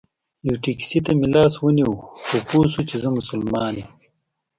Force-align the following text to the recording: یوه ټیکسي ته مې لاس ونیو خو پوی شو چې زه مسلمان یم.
یوه 0.47 0.57
ټیکسي 0.63 0.99
ته 1.05 1.11
مې 1.17 1.27
لاس 1.35 1.53
ونیو 1.59 1.91
خو 2.25 2.35
پوی 2.47 2.67
شو 2.73 2.81
چې 2.89 2.95
زه 3.03 3.09
مسلمان 3.17 3.71
یم. 3.79 3.89